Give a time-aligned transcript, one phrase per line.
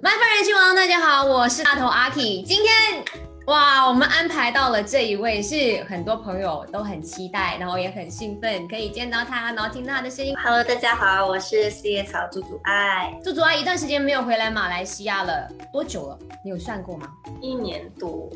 [0.00, 2.42] 麦饭人气王，大家好，我是大头阿 K。
[2.42, 3.04] 今天
[3.46, 10.34] 哇，我们安排到了这一位，是很多朋友都很期待，然后也很兴奋，可以见到他，然后听到他的声音。
[10.42, 16.18] Hello，大家好，我是四叶草猪猪爱，猪猪爱一段时间没有回来马来西亚了，多久了？
[16.42, 17.06] 你有算过吗？
[17.42, 18.30] 一年多。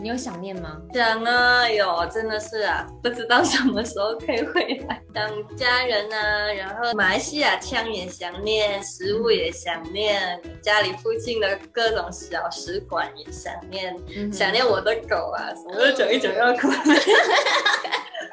[0.00, 0.80] 你有想念吗？
[0.94, 13.81] 想啊，有真的是啊，不知道什么时候可以回来，想家人啊，然后马来西亚腔也想念，食物也想念，家里附近的各种小食馆也想念，
[14.16, 16.68] 嗯想念我的狗啊，什么都讲一整要哭。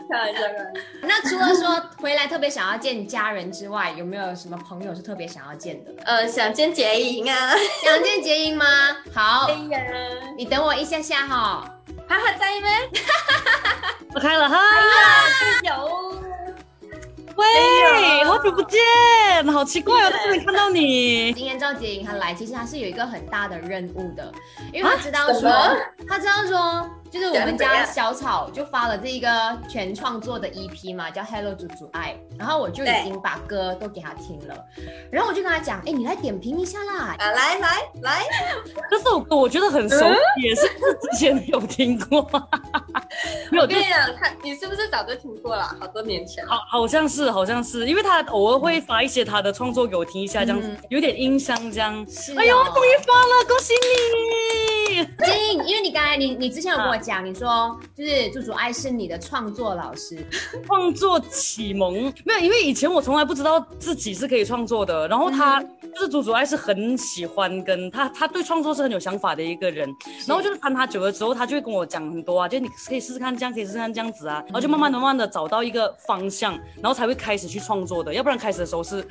[0.09, 0.81] 开玩笑，开玩笑。
[1.03, 5.91] 那除了说回来特别想要见家人之外，有没有什么朋友是特别想要见的？
[6.05, 7.53] 呃，想见杰莹啊。
[7.83, 8.65] 想见杰英吗？
[9.13, 9.79] 好 哎，呀，
[10.35, 11.63] 你等我一下下哈。
[12.07, 12.67] 哈哈在吗？
[14.15, 14.57] 我开了哈，
[15.63, 16.18] 有。
[17.39, 18.81] 喂，好久不见，
[19.53, 21.31] 好奇怪哦，都没看到你。
[21.31, 24.29] 今天赵杰颖他来，其实他是有一个很大的任务的，
[24.73, 25.49] 因为他知道说
[26.05, 34.65] 他知道说，就是我们家小草就发了这一个全创作的 EP 嘛，叫《Hello 猪猪爱》，然后我就已经把歌都给他听了，
[35.09, 37.15] 然后我就跟他讲，哎，你来点评一下啦。
[37.17, 38.25] 啊，来来来，
[38.91, 39.95] 这首歌我觉得很熟，
[40.43, 40.61] 也是
[41.01, 42.29] 之前有听过，
[43.51, 45.63] 没有，就我跟你讲，他你是不是早就听过了？
[45.79, 46.45] 好多年前。
[46.47, 52.05] 好好像是好像是，因为他偶尔会发一些他的创作给我听一下，这样子嗯有点印象这样。
[52.09, 54.68] 是哎呦，哦终于发了，恭喜你！
[55.03, 60.25] 杰颖，因为你刚才你你之前有跟我讲，你说就是朱祖爱是你的创作老师，
[60.65, 61.93] 创作启蒙
[62.25, 65.07] 没有，因为以前我从来不知道自己是可以创作的。
[65.07, 69.89] 然后他、就是朱祖爱是很喜欢跟他，他对创作是很有想法的一个人。
[70.27, 74.43] 然后就是看他久了之后，他就会跟我讲很多啊，就你可以试试看这样，可以试试看这样子啊。
[74.47, 78.13] 然后就慢慢慢慢的找到一个方向，然后才会开始去创作的。
[78.13, 79.05] 要不然开始的时候是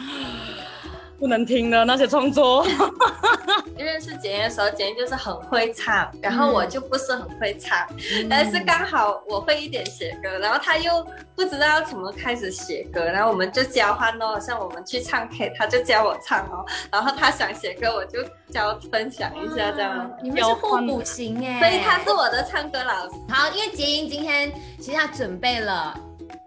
[1.19, 2.65] 不能听的那些创作。
[3.85, 7.87] 认识简言的时候，简言就是很会唱，然后我就不是很会唱，
[8.29, 18.19] 但是刚好我会一点写歌，然后他又不知道要怎么开始写歌，然后我们就交换哦，像我们去唱 K，他就教我唱哦，然后他想写歌，我就
[18.51, 23.15] 教分享一下这样，你们是互补型哎，所以他是我的唱歌老师。
[23.29, 25.99] 好，因为杰英今天其实他准备了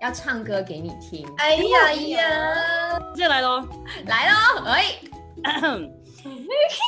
[0.02, 3.64] 要唱歌给你听，哎呀哎呀，接下来喽。
[4.08, 4.86] 来喽，哎，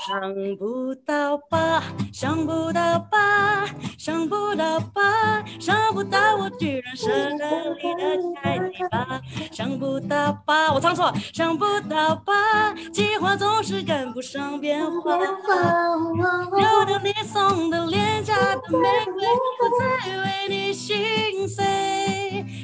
[0.05, 3.65] 想不到吧，想不到吧，
[3.97, 7.07] 想不到吧，想不到我居然是
[7.37, 9.21] 这里的菜泥巴，
[9.51, 15.17] 想不到吧，我唱错，想不到吧，计划总是赶不上变化。
[15.17, 19.27] 有的你送的廉价的玫瑰，
[19.59, 21.65] 我在为你心碎。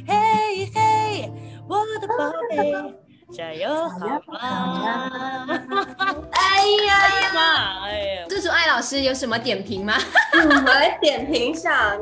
[0.07, 1.31] 嘿嘿，
[1.67, 2.73] 我的宝贝，
[3.31, 3.97] 加油好
[4.31, 5.38] 吗？
[8.89, 9.93] 师有什么点评吗？
[10.33, 11.95] 我来点评一下，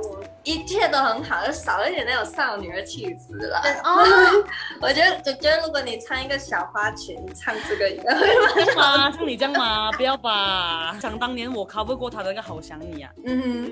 [0.47, 3.61] 一切都很好，就少了一点那种少女的气质了。
[3.83, 4.01] 哦，
[4.81, 8.25] 我觉得，我觉得如果你穿一个小花裙，你唱这个应该会
[8.75, 9.11] 吗？
[9.11, 9.91] 像你这样吗？
[9.91, 10.97] 不要吧！
[11.01, 13.69] 想当年我 cover 过他的那个《好想你》啊，嗯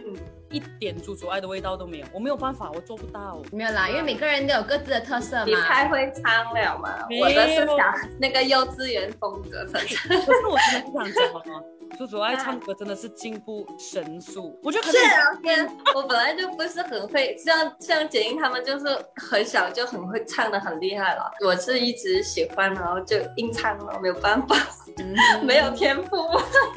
[0.52, 3.42] 一点猪猪爱的味道都没有，我没有办法，我做不到。
[3.54, 5.88] 没有啦，因为每个人都有各自的特色嘛你太。
[5.88, 7.08] 会唱了嘛！
[7.22, 9.64] 我的是想那个幼稚园风格。
[9.72, 11.64] 可是我真的不想讲了，
[11.98, 21.32] 猪猪爱唱歌真的是进步神速，我觉得可能是啊，天，我本来就不是很会，像像简英他们就是很小就很会唱的很厉害了。
[21.46, 24.56] 我是一直喜欢，然后就硬唱了，没有办法，
[24.98, 25.16] 嗯
[25.46, 26.18] 没有天赋。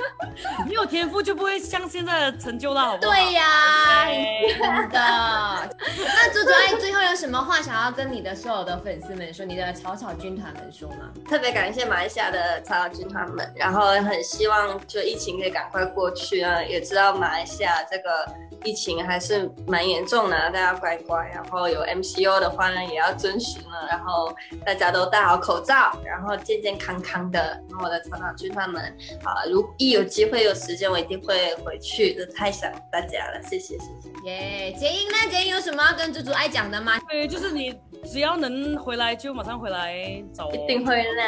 [0.67, 3.13] 没有天赋就不会像现在的成就了，好不好？
[3.13, 4.07] 对呀，啊
[4.47, 5.77] 真的。
[6.05, 11.11] 那猪猪爱最后有什么话想要跟你的所有的粉丝们说，你的草草军团们说吗？
[11.29, 16.63] 特别感谢马来西亚的草草军团们，然后很希望就疫情可以赶快过去啊！
[16.63, 18.27] 也知道马来西亚这个
[18.65, 24.33] 疫情还是蛮严重的，大家乖乖，然后有 MCO 的话呢也要遵循了，然后
[24.65, 27.39] 大家都戴好口罩，然后健健康康的。
[27.69, 28.83] 然后我的草草军团们
[29.25, 34.09] 啊，如一有机会有时间，我一定会回去，就太想大家了，谢谢谢谢。
[34.25, 35.15] 耶，杰英呢？
[35.31, 36.99] 杰英有什么要跟猪猪爱讲的吗？
[37.09, 37.75] 对，就是你
[38.05, 40.55] 只要能回来就马上回来找我。
[40.55, 41.25] 一定会啦。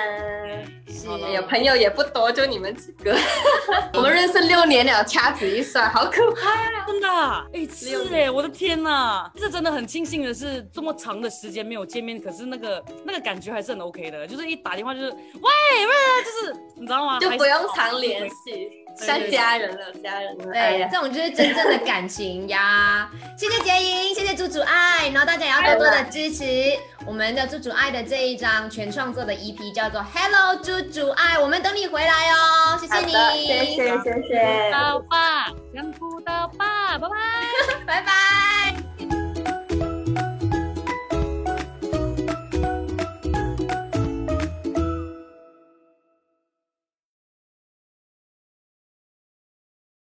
[0.86, 3.16] 是有朋友也不多，就你们几个。
[3.94, 6.86] 我们认识六年了，掐指一算，好可怕。
[6.86, 15.92] 真的啊，哎、是哎，我的天呐，这真的很庆幸的是，这么长的时间没有见面，可是那个那个感觉还是很 OK 的，就是一打电话就是喂喂，
[16.24, 17.18] 就是你知道吗？
[17.18, 20.44] 就不用常联系，对像家人了，家人了。
[20.54, 23.10] 哎对，哎这种就是真正的感情呀。
[23.38, 26.44] 谢谢杰莹，谢谢猪猪爱，然后大家也要多多的支持
[27.06, 33.12] 我们的猪猪爱的这一张全创作的 EP，叫做《Hello 猪猪爱》，我们等你回来哦，谢谢你。
[33.46, 37.16] 谢谢谢谢，到吧，想不到爸，拜拜。
[37.86, 38.79] 拜拜。